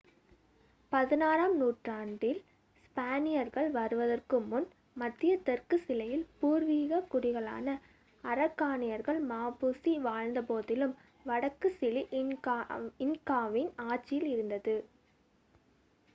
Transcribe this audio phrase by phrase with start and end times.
[0.91, 2.39] 16 ம் நூற்றாண்டில்
[2.77, 4.65] ஸ்பானியர்கள் வருவதற்கு முன்
[4.97, 7.75] மத்திய தெற்கு சிலியில் பூர்வீகக் குடிகளான
[8.23, 10.95] அரகாணியர்கள் மாபுசி வாழ்ந்த போதிலும்
[11.25, 12.03] வடக்கு சிலி
[13.03, 14.75] இன்காவின் ஆட்சியில் இருந்தது